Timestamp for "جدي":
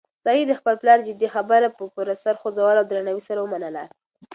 1.07-1.27